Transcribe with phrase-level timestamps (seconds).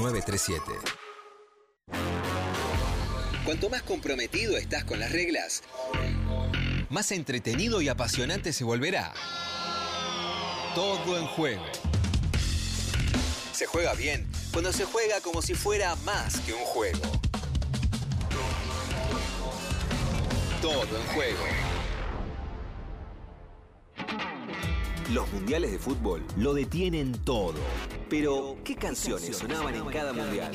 [0.00, 0.62] 937.
[3.44, 5.62] Cuanto más comprometido estás con las reglas,
[6.88, 9.12] Más entretenido y apasionante se volverá.
[10.74, 11.62] Todo en juego.
[13.52, 17.00] se juega bien cuando se juega como si fuera más que un juego.
[20.62, 21.44] Todo en juego.
[25.12, 27.54] Los mundiales de fútbol lo detienen todo.
[28.10, 30.50] Pero, ¿qué canciones sonaban en cada mundial?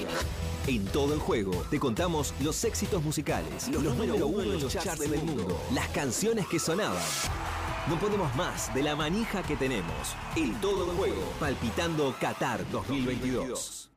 [0.68, 5.00] En Todo en Juego te contamos los éxitos musicales, los, número uno en los charts
[5.00, 7.02] del mundo, las canciones que sonaban.
[7.88, 10.16] No podemos más de la manija que tenemos.
[10.36, 13.90] El Todo en Juego, palpitando Qatar 2022.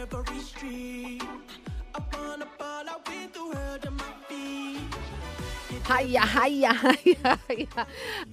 [0.00, 1.69] Every Street.
[5.92, 7.68] Ay, ay, ay, ay, ay,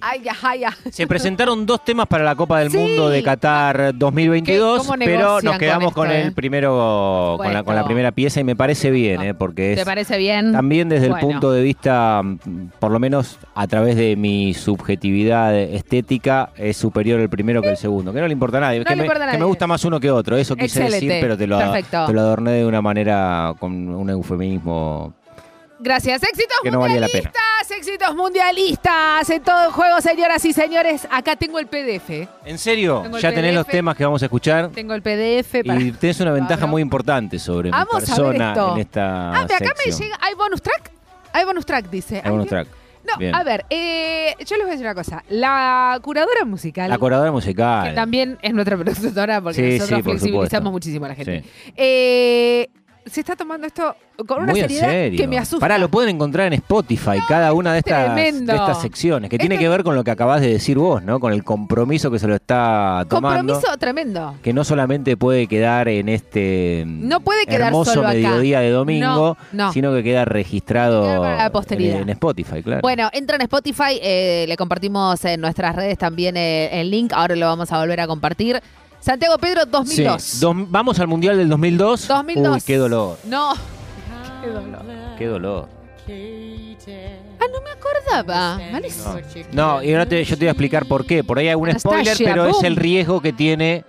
[0.00, 0.92] ay, ay, ay.
[0.92, 2.76] Se presentaron dos temas para la Copa del Sí.
[2.78, 6.22] Mundo de Qatar 2022, ¿Qué- cómo pero nos quedamos con, esto, eh?
[6.22, 9.80] el primero, con la, con la primera pieza y me parece bien, eh, porque ¿Te
[9.80, 10.52] es parece bien?
[10.52, 11.26] también desde Bueno.
[11.26, 16.76] el punto de vista, mm, por lo menos a través de mi subjetividad estética, es
[16.76, 18.96] superior el primero que el segundo, que no le importa a nadie, No que, le
[18.96, 21.46] me, importa que me gusta más uno que otro, eso quise Excelente, decir, pero te
[21.46, 22.06] lo, perfecto.
[22.06, 25.14] te lo adorné de una manera con un eufemismo
[25.80, 26.20] Gracias.
[26.24, 27.30] Éxitos Que no valía la pena.
[27.70, 29.28] Éxitos mundialistas.
[29.30, 31.06] En todo el juego, señoras y señores.
[31.10, 32.28] Acá tengo el PDF.
[32.44, 33.00] ¿En serio?
[33.02, 34.68] Tengo el Ya tenés los temas que vamos a escuchar.
[34.70, 35.80] Tengo el PDF para.
[35.80, 36.68] Y tenés una ventaja Pablo.
[36.72, 38.72] muy importante sobre Vamos a mi ver persona esto.
[38.74, 40.00] en esta Ah, mira, acá me sección.
[40.08, 40.18] llega.
[40.20, 40.90] ¿Hay bonus track?
[41.32, 42.22] Hay bonus track, dice.
[42.24, 42.68] Hay bonus track.
[43.06, 43.34] No, Bien.
[43.34, 45.24] a ver, eh, yo les voy a decir una cosa.
[45.30, 46.90] La curadora musical.
[46.90, 47.88] La coradora musical.
[47.88, 50.70] que también es nuestra productora porque Sí, nosotros sí, por flexibilizamos supuesto.
[50.70, 51.42] muchísimo a la gente.
[51.42, 51.72] Sí.
[51.76, 52.68] Eh,
[53.10, 53.94] se está tomando esto
[54.26, 55.18] con una Muy en seriedad serio.
[55.20, 55.60] que me asusta.
[55.60, 58.52] Pará, lo pueden encontrar en Spotify, cada una de estas, tremendo.
[58.52, 61.20] de estas secciones, que tiene que ver con lo que acabas de decir vos, ¿no?
[61.20, 63.52] Con el compromiso que se lo está tomando.
[63.54, 64.34] Compromiso tremendo.
[64.42, 68.16] Que no solamente puede quedar en este No puede quedar hermoso solo acá.
[68.16, 69.72] mediodía de domingo, No, no.
[69.72, 71.96] sino que queda registrado Queda para la posteridad.
[71.96, 72.80] en, en Spotify, claro.
[72.82, 77.36] Bueno, entra en Spotify, eh, le compartimos en nuestras redes también eh, el link, ahora
[77.36, 78.60] lo vamos a volver a compartir.
[79.00, 80.40] Santiago Pedro Sí, 2002.
[80.40, 82.08] dos- vamos al Mundial del 2002.
[82.08, 82.56] 2002.
[82.56, 83.52] Uy, qué dolor, No.
[84.42, 84.82] Qué dolor.
[85.18, 85.68] qué dolor.
[87.40, 88.58] Ah, no me acordaba.
[88.72, 89.14] Malísimo.
[89.52, 91.22] No, no y ahora te- yo te voy a explicar por qué.
[91.22, 92.64] Por ahí hay algún Anastasia, spoiler, pero es boom.
[92.64, 93.84] el riesgo que tiene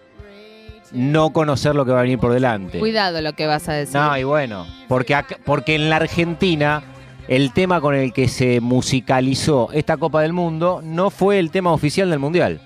[0.91, 2.79] no conocer lo que va a venir por delante.
[2.79, 3.95] Cuidado lo que vas a decir.
[3.95, 6.83] No, y bueno, porque, acá- porque en la Argentina
[7.27, 11.71] el tema con el que se musicalizó esta Copa del Mundo no fue el tema
[11.71, 12.61] oficial del Mundial.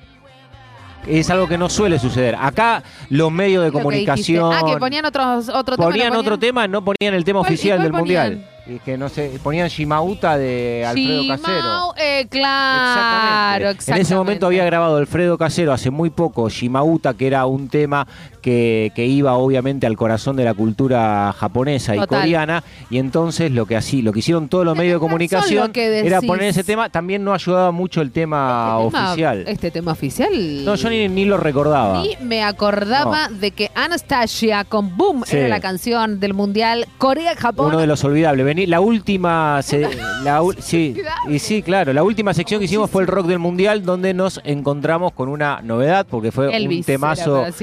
[1.07, 2.35] Es algo que no suele suceder.
[2.39, 4.53] Acá los medios de Lo comunicación.
[4.53, 5.89] Ah, que ponían otros, otro tema.
[5.89, 8.29] ponían ¿lo otro tema, no ponían el tema ¿Cuál- y oficial del ponían?
[8.33, 8.49] Mundial.
[8.65, 11.57] Y que no sé, ponían Shimauta de Alfredo Casero.
[11.57, 13.91] Shimao, eh, claro, Exactamente.
[13.91, 18.07] En ese momento había grabado Alfredo Casero hace muy poco Shimauta, que era un tema
[18.43, 22.63] que, que iba obviamente al corazón de la cultura japonesa y coreana.
[22.91, 26.49] Y entonces lo que así, lo que hicieron todos los medios de comunicación era poner
[26.49, 26.89] ese tema.
[26.89, 29.43] También no ayudaba mucho el tema Este tema- oficial.
[29.47, 30.65] Este tema oficial.
[30.65, 32.03] No, yo ni, ni lo recordaba.
[32.03, 35.37] Ni me acordaba de que Anastasia con Boom Sí.
[35.37, 37.67] era la canción del Mundial Corea-Japón.
[37.67, 38.45] Uno de los olvidables.
[38.45, 39.61] Vení, la última.
[39.63, 39.87] se-
[40.23, 40.95] la sí,
[41.29, 41.93] y sí, claro.
[41.93, 45.61] La última sección que hicimos fue el rock del mundial, donde nos encontramos con una
[45.61, 47.53] novedad, porque fue un Elvis temazo pero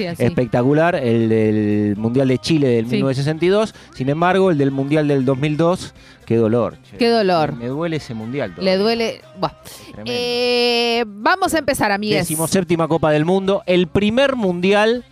[0.79, 2.97] el del mundial de Chile del Sí.
[2.97, 3.75] 1962.
[3.95, 5.95] Sin embargo, el del mundial del 2002,
[6.27, 6.77] qué dolor.
[6.91, 6.97] che.
[6.97, 7.55] Qué dolor.
[7.55, 8.55] Me duele ese mundial.
[8.59, 9.21] Le duele.
[10.07, 12.19] Eh, vamos a empezar, amigues.
[12.21, 15.05] Decimoséptima Copa del Mundo, el primer mundial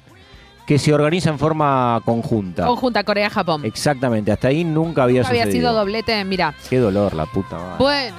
[0.66, 2.66] que se organiza en forma conjunta.
[2.66, 3.64] Conjunta Corea-Japón.
[3.64, 5.70] Exactamente, hasta ahí nunca había Había sucedido.
[5.70, 6.54] sido doblete, mira.
[6.69, 7.76] Qué dolor, la puta madre.
[7.78, 8.16] Bueno,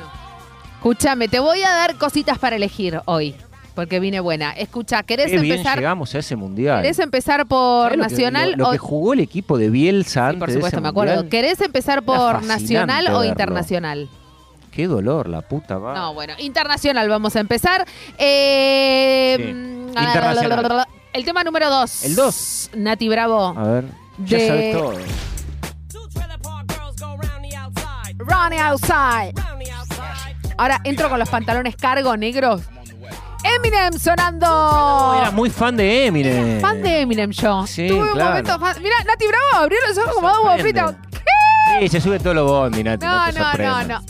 [0.77, 3.35] escúchame, te voy a dar cositas para elegir hoy,
[3.79, 4.51] porque vine buena.
[4.51, 5.77] Escucha, ¿querés Qué bien empezar?
[5.77, 6.81] llegamos a ese mundial.
[6.81, 9.69] ¿Querés empezar por ¿Sabés lo que- Nacional lo, lo o que jugó el equipo de
[9.69, 11.13] Bielsa Sí, antes por de supuesto, ese me acuerdo.
[11.15, 11.29] mundial?
[11.29, 13.23] ¿Querés empezar por fascinante nacional o verlo.
[13.25, 14.09] internacional?
[14.71, 15.97] Qué dolor, la puta madre.
[15.99, 17.85] No, bueno, internacional vamos a empezar.
[18.17, 20.85] Eh, Sí, mm, internacional.
[21.13, 22.03] El tema número dos.
[22.03, 22.69] El dos.
[22.75, 23.53] Nati Bravo.
[23.57, 23.85] A ver,
[24.25, 24.93] ya De- sabes todo.
[28.17, 29.33] Running outside.
[30.57, 32.61] Ahora entro con los pantalones cargo negros.
[33.43, 35.15] Eminem sonando.
[35.21, 36.59] Era muy fan de Eminem.
[36.59, 37.65] Fan de Eminem yo.
[37.67, 38.29] Sí, Tuve un claro.
[38.31, 38.75] momento fan.
[38.81, 40.61] Mira, Nati Bravo abrió los ojos como sorprende.
[40.63, 40.95] fritos.
[41.11, 41.79] ¿Qué?
[41.81, 43.05] Sí, se sube todo lo bondi, Nati.
[43.05, 44.01] No, No, te no, no,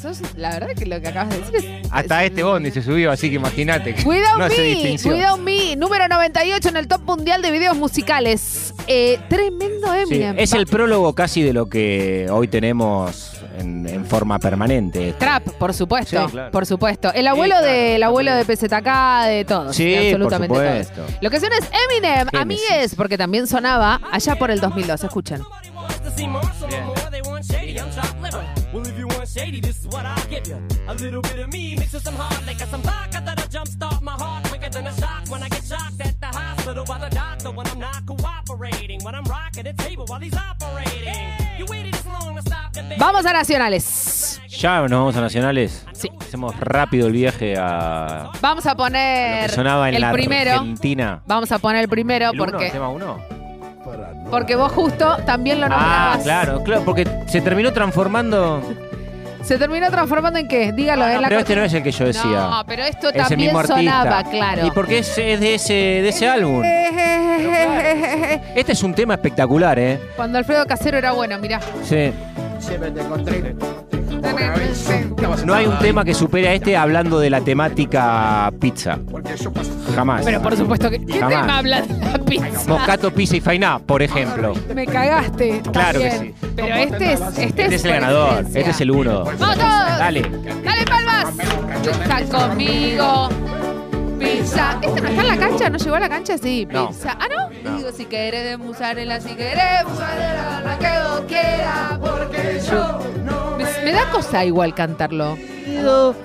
[0.00, 1.88] sos, la verdad que lo que acabas de decir es...
[1.90, 3.94] Hasta este Bondi se subió, así que imagínate.
[4.04, 4.98] Cuidado no Me.
[5.02, 8.74] Cuidado Me, número 98 en el top mundial de videos musicales.
[8.86, 10.38] Eh, tremendo Sí, Eminem.
[10.38, 15.14] es el prólogo casi de lo que hoy tenemos en, en forma permanente.
[15.18, 16.50] Trap, por supuesto, Sí, claro.
[16.50, 17.12] por supuesto.
[17.12, 18.44] El abuelo claro, de el abuelo de.
[18.44, 20.86] PZK, de todos, Sí, de absolutamente por todos.
[20.86, 21.18] supuesto.
[21.20, 22.40] Lo que suena es Eminem, Génesis.
[22.40, 25.04] amigues, porque también sonaba allá por el 2002.
[25.04, 25.42] Escuchen.
[25.42, 25.76] A a.
[39.06, 41.45] When I'm rocking the table while he's operating.
[42.98, 44.40] Vamos a Nacionales.
[44.48, 45.84] Ya nos vamos a Nacionales.
[45.92, 46.10] Sí.
[46.20, 50.52] Hacemos rápido el viaje a Vamos a lo poner que sonaba en el la primero.
[50.52, 51.20] Argentina.
[51.26, 53.18] Vamos a poner el primero ¿El uno, porque, tema uno?
[54.30, 56.22] porque vos justo también lo Ah, nombrabas.
[56.24, 58.62] claro, claro, porque se terminó transformando.
[59.46, 60.72] ¿Se terminó transformando en qué?
[60.72, 62.24] Dígalo, en no, la pero este no es el que yo decía.
[62.24, 64.66] No, pero esto es también sonaba, claro.
[64.66, 66.64] Y porque es, es de ese de ese álbum.
[68.56, 70.00] Este es un tema espectacular, ¿eh?
[70.16, 71.60] Cuando Alfredo Casero era bueno, mirá.
[71.84, 72.12] Sí.
[75.44, 78.98] No hay un tema que supere a este hablando de la temática pizza.
[79.94, 80.24] Jamás.
[80.24, 81.04] Pero por supuesto que.
[81.04, 81.40] ¿Qué Jamás.
[81.42, 82.68] tema habla de la pizza?
[82.68, 84.54] Moscato, pizza y fainá, por ejemplo.
[84.74, 85.62] Me cagaste.
[85.72, 86.34] Claro que sí.
[86.56, 87.20] Pero este es.
[87.20, 88.44] Este, Este es el por ganador.
[88.54, 89.24] Este es el uno.
[89.24, 89.58] ¡Vamos todos!
[89.98, 90.22] Dale.
[90.64, 91.26] ¡Dale palmas!
[91.82, 93.28] Pizza conmigo.
[94.18, 94.78] Pizza.
[94.82, 95.70] ¿Este no está en la cancha?
[95.70, 96.38] ¿No llegó a la cancha?
[96.38, 96.88] Sí, No.
[96.88, 97.16] pizza.
[97.20, 97.52] Ah, ¿no?
[97.72, 102.98] Y digo, si querés musarela, si querés musarela, la que vos quieras, porque yo
[103.56, 105.36] me, me da cosa igual cantarlo.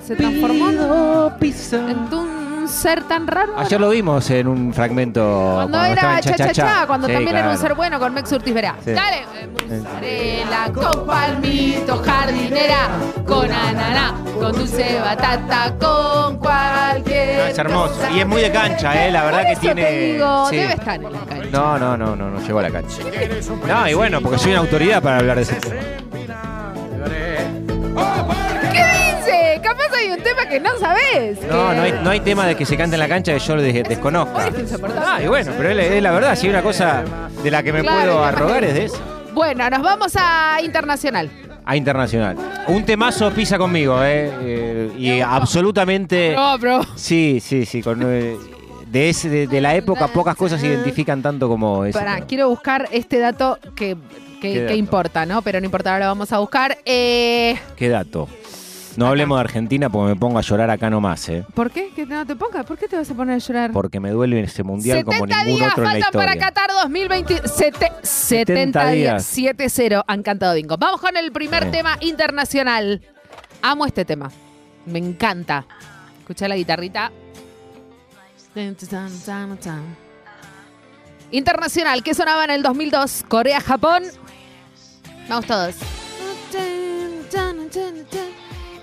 [0.06, 3.54] Se transformó en un ser tan raro.
[3.58, 5.52] Ayer lo vimos en un fragmento.
[5.54, 8.54] Cuando era cha cha cha, cuando Sí, también era un ser bueno con Mex Urtis
[8.54, 8.76] Verá.
[8.84, 8.92] Sí.
[8.92, 9.48] Dale, eh,
[9.78, 12.88] mozzarella con palmito, jardinera,
[13.26, 17.38] con ananá, con dulce batata, con cualquier.
[17.38, 17.94] No, es hermoso.
[18.14, 19.10] Y es muy de cancha, ¿eh?
[19.10, 19.82] La verdad Por que tiene.
[19.84, 20.56] te digo, sí.
[20.56, 21.48] debe estar en la cancha.
[21.50, 22.98] No, no, no, no, no llegó a la cancha.
[23.66, 25.80] No, y bueno, porque soy una autoridad para hablar de ese tema.
[30.52, 31.40] Que no sabes.
[31.48, 33.56] No, no hay, no hay tema de que se cante en la cancha que yo
[33.56, 34.36] lo des- desconozca.
[34.36, 35.06] Hoy es insoportable.
[35.08, 37.02] Ah, y bueno, pero es, es la verdad, si hay una cosa
[37.42, 38.98] de la que me Claro, puedo capaz arrogar que- es de eso.
[39.32, 41.30] Bueno, nos vamos a Internacional.
[41.64, 42.36] A internacional.
[42.66, 44.30] Un temazo pisa conmigo, ¿eh?
[44.42, 46.34] Eh, y absolutamente.
[46.34, 46.80] No, bro.
[46.96, 47.82] Sí, sí, sí.
[47.82, 48.36] Con, eh,
[48.88, 51.96] de, ese, de, de la época, pocas cosas se identifican tanto como ese.
[51.98, 52.26] Pará, tema.
[52.26, 53.96] quiero buscar este dato que,
[54.40, 54.74] ¿Qué que, que dato?
[54.74, 55.40] importa, ¿no?
[55.42, 56.76] Pero no importa, ahora lo vamos a buscar.
[56.84, 58.28] Eh, Qué dato.
[58.96, 61.44] No hablemos de Argentina porque me pongo a llorar acá nomás, ¿eh?
[61.54, 61.90] ¿Por qué?
[61.94, 62.66] Que no te pongas.
[62.66, 63.72] ¿Por qué te vas a poner a llorar?
[63.72, 66.46] Porque me duele ese mundial como 70 ningún días otro en la faltan para historia.
[66.48, 67.48] Qatar 2020.
[67.48, 69.34] Sete- 70 días.
[69.34, 69.56] días.
[69.56, 70.76] 7-0 han cantado bingo.
[70.76, 71.70] Vamos con el primer Sí.
[71.70, 73.00] tema internacional.
[73.62, 74.30] Amo este tema.
[74.84, 75.64] Me encanta.
[76.20, 77.10] Escucha la guitarrita.
[81.30, 83.24] Internacional, que sonaba en el 2002.
[83.26, 84.02] Corea-Japón.
[85.28, 85.76] Vamos todos.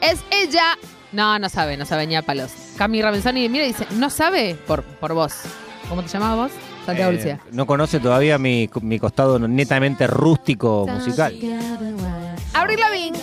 [0.02, 0.78] Es ella.
[1.12, 2.52] No, no sabe, no sabe ni a palos.
[2.78, 4.56] Cami Ravenzoni mira y dice, ¿no sabe?
[4.68, 5.34] Por, por vos.
[5.88, 6.62] ¿Cómo te llamabas vos?
[6.86, 7.40] Santiago Eh, Lucía.
[7.52, 11.34] no conoce todavía mi, mi costado netamente rústico musical.
[12.54, 13.20] Abril Lavigne.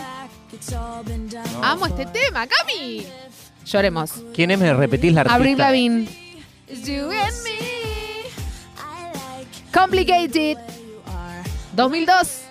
[1.62, 3.06] Amo este tema, Cami.
[3.64, 4.12] Lloremos.
[4.34, 4.58] ¿Quién es?
[4.58, 5.36] ¿Me repetís la artista?
[5.36, 6.08] Abril Lavigne.
[6.84, 7.56] You and me.
[9.72, 10.58] Complicated.
[11.74, 12.45] 2002.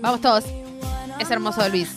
[0.00, 0.44] Vamos todos.
[1.18, 1.88] Es hermoso de Luis.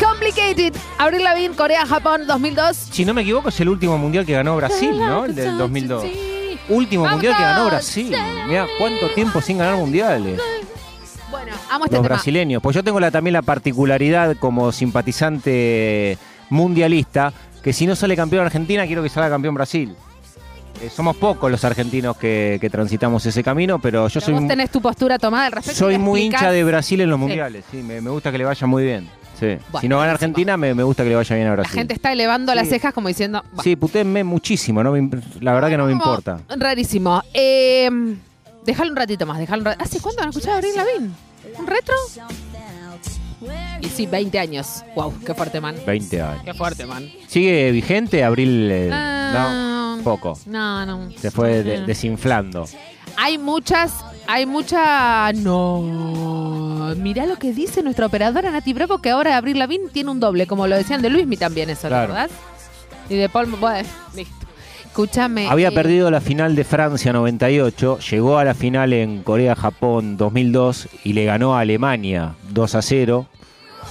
[0.00, 0.74] Complicated.
[0.98, 2.76] Abril Lavigne, Corea, Japón, 2002.
[2.76, 5.24] Si no me equivoco, es el último mundial que ganó Brasil, ¿no?
[5.24, 6.04] El del 2002.
[6.68, 7.66] Último Vamos mundial que ganó.
[7.66, 8.14] Brasil.
[8.46, 10.40] Mira cuánto tiempo sin ganar mundiales.
[11.30, 12.14] Bueno, amo este Los tema.
[12.14, 12.62] brasileños.
[12.62, 16.16] Pues yo tengo la, también la particularidad como simpatizante
[16.50, 19.94] mundialista que si no sale campeón Argentina, quiero que salga campeón Brasil.
[20.80, 24.46] Eh, somos pocos los argentinos que, que transitamos ese camino, pero yo Pero soy, vos
[24.48, 25.78] tenés tu postura tomada al respecto.
[25.78, 27.20] soy muy explicás- hincha de Brasil en los Sí.
[27.20, 27.64] mundiales.
[27.70, 29.08] Sí, me, me gusta que le vaya muy bien.
[29.38, 29.46] Sí.
[29.70, 30.12] Bueno, si no gana.
[30.12, 31.74] Argentina, me, me gusta que le vaya bien a La Brasil.
[31.74, 33.44] gente está elevando las cejas como diciendo.
[33.52, 35.08] "Bah, Sí, putéenme muchísimo, no me
[35.40, 36.40] la verdad que no me importa.
[36.56, 37.22] Rarísimo.
[37.32, 37.88] Eh,
[38.66, 39.38] déjalo un ratito más.
[39.38, 41.10] Déjalo un ra- ¿Hace cuánto han escuchado a Abril Lavigne?
[41.56, 41.94] ¿Un retro?
[43.80, 44.82] Y sí, 20 años.
[44.94, 45.76] Wow, qué fuerte, man.
[45.86, 46.42] 20 años.
[46.44, 47.08] Qué fuerte, man.
[47.26, 48.68] ¿Sigue vigente abril?
[48.70, 50.38] eh, Ah, no, poco.
[50.46, 51.10] No, no.
[51.18, 51.80] Se fue de- Eh.
[51.86, 52.66] desinflando.
[53.16, 53.92] Hay muchas,
[54.26, 55.32] hay mucha.
[55.34, 56.94] No.
[56.96, 60.46] Mirá lo que dice nuestra operadora Nati Bravo, que ahora Abril Lavigne tiene un doble,
[60.46, 62.12] como lo decían de Luismi también, eso, Claro.
[62.14, 62.30] ¿verdad?
[63.08, 63.46] Y de Paul.
[63.60, 64.37] Bueno, listo.
[64.98, 65.46] Escúchame.
[65.46, 70.88] Había eh, perdido la final de Francia 98, llegó a la final en Corea-Japón 2002
[71.04, 73.26] y le ganó a Alemania 2 a 0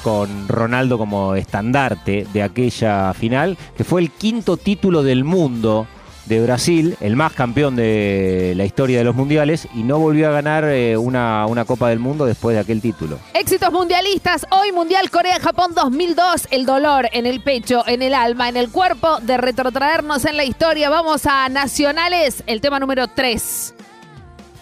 [0.03, 5.87] con Ronaldo como estandarte de aquella final, que fue el quinto título del mundo
[6.27, 10.31] de Brasil, el más campeón de la historia de los mundiales, y no volvió a
[10.31, 13.19] ganar eh, una, una Copa del Mundo después de aquel título.
[13.33, 14.45] Éxitos mundialistas.
[14.51, 16.47] Hoy Mundial Corea-Japón 2002.
[16.51, 20.43] El dolor en el pecho, en el alma, en el cuerpo de retrotraernos en la
[20.43, 20.89] historia.
[20.89, 22.43] Vamos a Nacionales.
[22.45, 23.73] El tema número 3.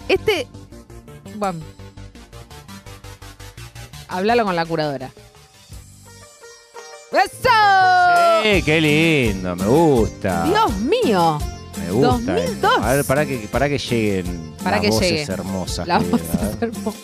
[0.08, 0.48] Este.
[1.36, 1.60] Bueno.
[4.08, 5.10] Háblalo con la curadora.
[7.12, 8.44] ¡Eso!
[8.44, 9.56] ¡Eh, qué lindo!
[9.56, 10.44] Me gusta.
[10.44, 11.40] Dios mío.
[11.78, 12.34] Me gusta.
[12.34, 12.50] 2002.
[12.52, 12.70] esto.
[12.82, 15.34] A ver, para que, para que lleguen Para las que voces llegue.
[15.34, 15.88] hermosas.
[15.88, 16.98] La que voz es hermosa.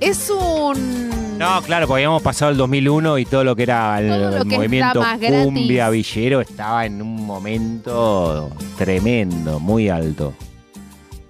[0.00, 1.38] Es un.
[1.38, 5.02] No, claro, porque habíamos pasado el 2001 y todo lo que era el, que movimiento
[5.44, 10.34] cumbia villero estaba en un momento tremendo, muy alto.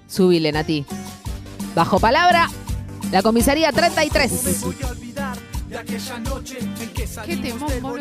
[0.09, 0.85] Subile, Nati.
[1.75, 2.49] Bajo palabra,
[3.13, 4.63] la comisaría 33.
[4.63, 5.37] voy a olvidar
[5.69, 8.01] de aquella noche en que salimos temón,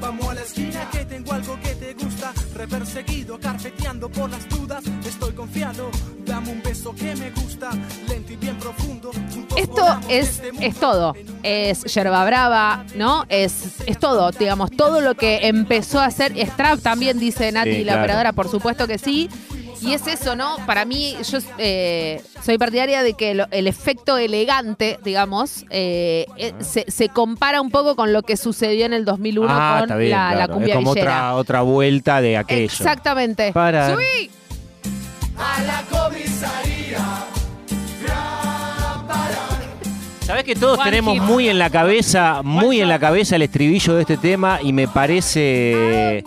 [0.00, 4.82] vamos a la esquina que tengo algo que te gusta reperseguido carpeteando por las dudas
[5.06, 5.90] estoy confiado
[6.24, 7.70] dame un beso que me gusta
[8.08, 9.10] lento y bien profundo
[9.56, 11.14] Esto es, este es todo.
[11.42, 13.24] Es yerba brava, ¿no?
[13.28, 16.32] Es, es todo, digamos, todo lo que empezó a hacer.
[16.36, 18.00] Strap también, dice Nati, Sí, la claro.
[18.02, 19.28] operadora, por supuesto que sí.
[19.80, 20.56] Y es eso, ¿no?
[20.66, 26.52] Para mí, yo eh, soy partidaria de que lo- el efecto elegante, digamos, eh, eh,
[26.60, 29.96] se, se compara un poco con lo que sucedió en el 2001 ah, con está
[29.96, 30.54] bien, la, la claro.
[30.54, 32.64] cumbia Es como otra, otra vuelta de aquello.
[32.64, 33.52] Exactamente.
[33.52, 33.94] Para.
[33.94, 34.30] ¡Subí!
[40.24, 41.22] Sabes que todos One tenemos hit.
[41.22, 44.86] muy en la cabeza, muy en la cabeza el estribillo de este tema y me
[44.86, 46.22] parece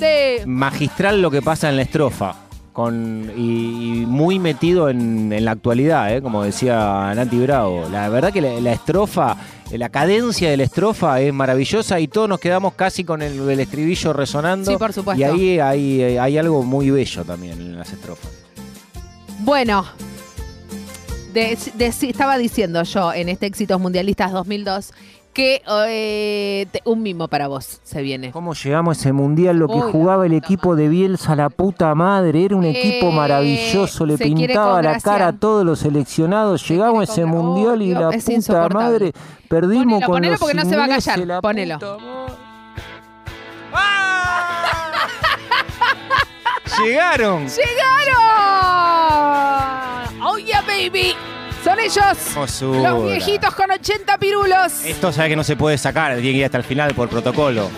[0.48, 2.36] magistral lo que pasa en la estrofa.
[2.74, 6.22] Con, y, y muy metido en, en la actualidad, ¿eh?
[6.22, 7.88] como decía Nati Bravo.
[7.92, 9.36] La verdad que la, la estrofa,
[9.72, 13.60] la cadencia de la estrofa es maravillosa y todos nos quedamos casi con el, el
[13.60, 14.72] estribillo resonando.
[14.72, 15.20] Sí, por supuesto.
[15.20, 18.32] Y ahí hay, hay algo muy bello también en las estrofas.
[19.40, 19.86] Bueno,
[21.34, 24.92] de- de- estaba diciendo yo en este Éxitos Mundialistas 2002
[25.34, 28.32] que eh, te- un mimo para vos se viene.
[28.32, 29.58] ¿Cómo llegamos a ese mundial?
[29.58, 32.46] Lo que Uy, la jugaba el puta equipo de Bielsa, la puta madre.
[32.46, 34.06] Era un equipo Eh, maravilloso.
[34.06, 35.18] Le se quiere pintaba la congraciar.
[35.20, 36.68] cara a todos los seleccionados.
[36.68, 38.74] Llegamos a ese congra- mundial y la es puta insoportable.
[38.84, 39.14] madre.
[39.48, 41.28] Perdimos Ponelo, con ponelo los porque no se va a ingleses, callar.
[41.28, 41.80] la Ponelo.
[41.80, 42.34] puta madre.
[46.84, 47.48] ¡Llegaron!
[47.48, 48.22] ¡Llegaron!
[50.24, 51.16] ¡Oh yeah, baby!
[51.63, 54.84] Son ellos, los viejitos con 80 pirulos.
[54.84, 57.70] Esto sabe que no se puede sacar, tiene que ir hasta el final por protocolo.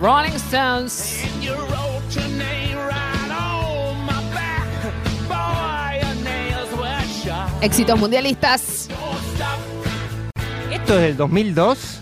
[0.00, 1.22] Rolling Stones.
[7.60, 8.88] Éxitos mundialistas.
[10.72, 12.01] Esto es del 2002.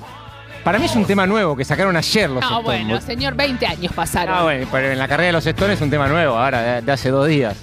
[0.64, 2.64] Para mí es un tema nuevo que sacaron ayer los No, Stones.
[2.64, 4.34] bueno, señor, 20 años pasaron.
[4.34, 6.82] Ah, bueno, pero en la carrera de los Stones es un tema nuevo ahora, de,
[6.82, 7.56] de hace dos días.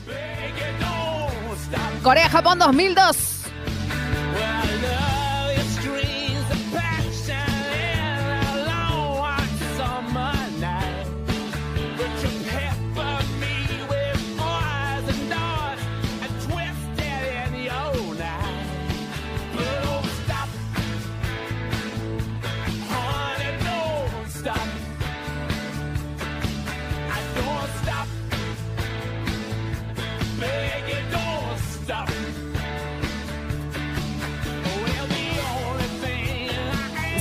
[2.04, 3.37] Corea-Japón 2002.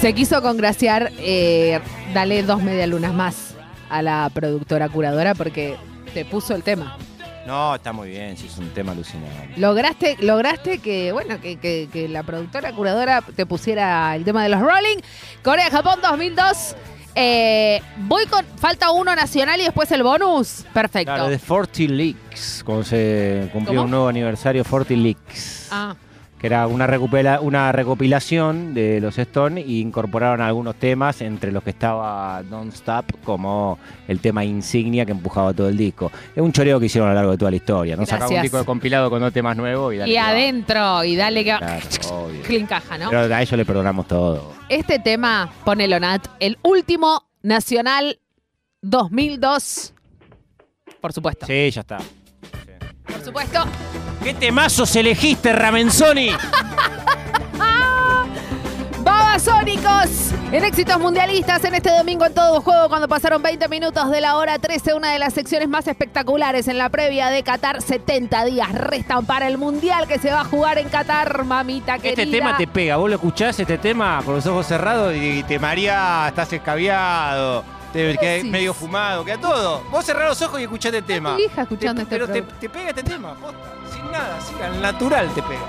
[0.06, 1.80] Se quiso congraciar, eh,
[2.14, 3.54] dale dos medialunas más
[3.90, 5.74] a la productora curadora porque
[6.14, 6.96] te puso el tema.
[7.44, 9.54] No, está muy bien, sí, es un tema alucinante.
[9.56, 14.48] Lograste, lograste que, bueno, que, que- que la productora curadora te pusiera el tema de
[14.50, 14.98] los Rolling.
[15.42, 16.76] Corea-Japón 2002.
[17.16, 18.44] Eh, voy con.
[18.58, 20.64] Falta uno nacional y después el bonus.
[20.72, 21.14] Perfecto.
[21.14, 23.84] Claro, de 40 Leaks, cuando se cumplió ¿Cómo?
[23.86, 25.68] un nuevo aniversario, 40 Leaks.
[25.72, 25.96] Ah,
[26.38, 31.62] Que era una, recupera- una recopilación de los Stones e incorporaron algunos temas, entre los
[31.62, 36.12] que estaba Don't Stop, como el tema insignia que empujaba todo el disco.
[36.34, 37.96] Es un choreo que hicieron a lo largo de toda la historia.
[37.96, 38.04] ¿no?
[38.04, 40.28] Sacaron un disco de compilado con dos temas nuevos y dale y que va.
[40.28, 41.56] adentro, y dale que.
[41.56, 43.08] Claro, encaja, ¿no?
[43.10, 44.52] Pero a ellos le perdonamos todo.
[44.68, 48.18] Este tema, ponelo Nat, el último nacional
[48.82, 49.94] 2002.
[51.00, 51.46] Por supuesto.
[51.46, 51.98] Sí, ya está.
[53.06, 53.60] Por supuesto.
[54.26, 56.30] ¿Qué temazos elegiste, Ramenzoni?
[59.04, 64.20] Babasónicos en éxitos mundialistas en este domingo en todo juego cuando pasaron 20 minutos de
[64.20, 67.80] la hora 13, una de las secciones más espectaculares en la previa de Qatar.
[67.80, 72.24] 70 días restan para el mundial que se va a jugar en Qatar, mamita querida.
[72.24, 75.60] Este tema te pega, vos lo escuchás este tema con los ojos cerrados y te
[75.60, 77.62] mareás, estás escabiado,
[77.96, 78.50] te quedás decís?
[78.50, 79.82] medio fumado, queda todo.
[79.90, 81.36] Vos cerrás los ojos y escuchás este tema.
[81.36, 83.58] tu hija escuchando Te- este Pero te pega este tema, posta,
[83.92, 85.60] sin nada, así, al natural te pega.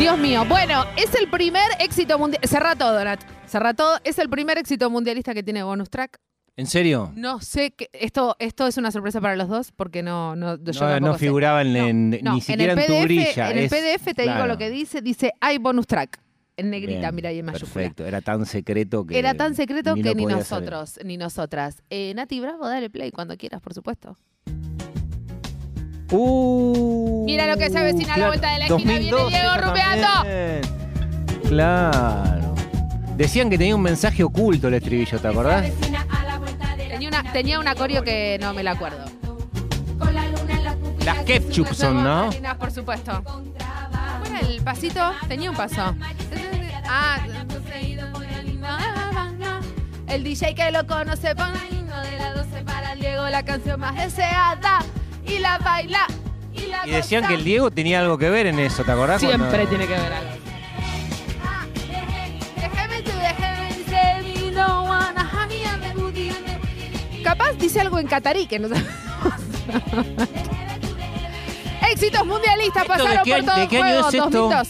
[0.00, 0.46] Dios mío.
[0.48, 2.40] Bueno, es el primer éxito mundial.
[2.48, 3.20] Cerra todo, Nat.
[3.46, 3.98] Cerra todo.
[4.02, 6.18] Es el primer éxito mundialista que tiene bonus track.
[6.56, 7.12] ¿En serio?
[7.16, 11.00] No sé, que, esto, esto es una sorpresa para los dos porque no, no, yo
[11.00, 13.50] No, no figuraba en, en- No, ni siquiera en, el tu PDF, grilla.
[13.50, 16.18] En el es- PDF te digo lo que dice, dice hay bonus track.
[16.56, 17.72] En negrita, Bien, mira ahí en mayúscula.
[17.72, 19.18] Perfecto, era tan secreto que.
[19.18, 20.36] Era tan secreto ni que ni saber.
[20.38, 21.82] nosotros, ni nosotras.
[21.90, 24.16] Eh, Nati Bravo, dale play cuando quieras, por supuesto.
[26.10, 29.60] Uh, Mira lo que se avecina a la vuelta de la esquina, viene 2012 Diego
[29.60, 30.60] también.
[31.48, 32.54] Claro.
[33.16, 35.70] Decían que tenía un mensaje oculto el estribillo, ¿te acordás?
[36.88, 39.04] Tenía una, tenía un acorio que no me la acuerdo.
[41.04, 42.30] Las ketchup son, ¿no?
[42.58, 43.22] Por supuesto.
[43.24, 45.12] ¿Cómo era el pasito?
[45.28, 45.94] Tenía un paso.
[46.84, 47.20] Ah,
[50.08, 53.78] el DJ que lo conoce pon el himno de la 12 para Diego, la canción
[53.80, 54.80] más deseada.
[55.40, 56.06] Y la baila.
[56.52, 59.20] Y, la Y decían que el Diego tenía algo que ver en eso, ¿te acordás?
[59.20, 60.30] Siempre Cuando- tiene que ver algo.
[61.42, 61.66] Ah,
[67.22, 68.90] Capaz dice algo en catarí que no sabemos.
[71.92, 74.08] Éxitos mundialistas ¿Esto de pasaron qué por todo de el qué año juego.
[74.08, 74.30] es esto?
[74.30, 74.68] 2002.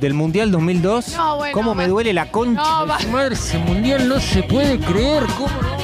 [0.00, 1.08] ¿Del Mundial 2002?
[1.16, 2.60] No, bueno, ¿Cómo me duele la concha?
[2.62, 5.24] No, de va- su madre, ese Mundial no se puede creer.
[5.38, 5.81] ¿Cómo no?